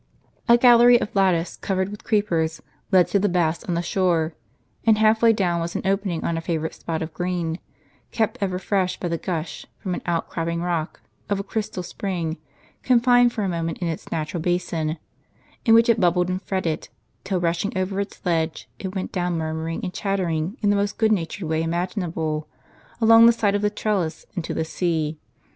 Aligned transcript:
A 0.49 0.57
gallery 0.57 0.99
of 0.99 1.13
lattice, 1.15 1.55
covered 1.57 1.89
with 1.89 2.03
creepers, 2.03 2.59
led 2.91 3.07
to 3.09 3.19
the 3.19 3.29
baths 3.29 3.63
on 3.65 3.75
the 3.75 3.83
shore; 3.83 4.33
and 4.83 4.97
half 4.97 5.21
way 5.21 5.31
down 5.31 5.59
was 5.61 5.75
an 5.75 5.83
opening 5.85 6.23
on 6.23 6.37
a 6.37 6.41
favorite 6.41 6.73
spot 6.73 7.03
of 7.03 7.13
green, 7.13 7.59
kept 8.09 8.39
ever 8.41 8.57
fresh 8.57 8.99
by 8.99 9.07
the 9.09 9.19
gush, 9.19 9.67
from 9.77 9.93
an 9.93 10.01
out 10.07 10.27
cropping 10.27 10.63
rock, 10.63 11.01
of 11.29 11.39
a 11.39 11.43
crystal 11.43 11.83
spring, 11.83 12.37
confined 12.81 13.31
for 13.31 13.43
a 13.43 13.47
moment 13.47 13.77
in 13.77 13.89
a 13.89 13.97
natural 14.11 14.41
basin, 14.41 14.97
in 15.65 15.75
which 15.75 15.87
it 15.87 15.99
bubbled 15.99 16.29
and 16.29 16.41
fretted, 16.41 16.89
till, 17.23 17.39
rushing 17.39 17.71
over 17.77 17.99
its 18.01 18.25
ledge, 18.25 18.67
it 18.79 18.95
went 18.95 19.11
down 19.11 19.37
murmuring 19.37 19.81
and 19.83 19.93
chattering, 19.93 20.57
in 20.63 20.71
the 20.71 20.75
most 20.75 20.97
good 20.97 21.11
natured 21.11 21.47
way 21.47 21.61
imaginable, 21.61 22.47
along 22.99 23.27
the 23.27 23.31
side 23.31 23.53
of 23.53 23.61
the 23.61 23.69
trellis, 23.69 24.25
into 24.35 24.51
the 24.51 24.65
sea. 24.65 25.19